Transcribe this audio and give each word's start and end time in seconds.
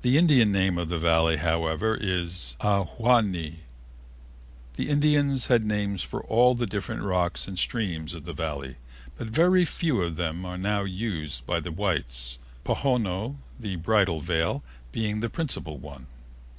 The 0.00 0.16
Indian 0.16 0.50
name 0.50 0.78
of 0.78 0.88
the 0.88 0.96
Valley, 0.96 1.36
however, 1.36 1.94
is 1.94 2.56
Ahwahnee. 2.62 3.56
The 4.76 4.88
Indians 4.88 5.48
had 5.48 5.66
names 5.66 6.02
for 6.02 6.22
all 6.24 6.54
the 6.54 6.66
different 6.66 7.02
rocks 7.02 7.46
and 7.46 7.58
streams 7.58 8.14
of 8.14 8.24
the 8.24 8.32
Valley, 8.32 8.76
but 9.18 9.26
very 9.26 9.66
few 9.66 10.00
of 10.00 10.16
them 10.16 10.46
are 10.46 10.56
now 10.56 10.84
in 10.84 10.92
use 10.94 11.42
by 11.42 11.60
the 11.60 11.70
whites, 11.72 12.38
Pohono, 12.64 13.36
the 13.58 13.76
Bridal 13.76 14.20
Veil, 14.20 14.62
being 14.92 15.20
the 15.20 15.28
principal 15.28 15.76
one. 15.76 16.06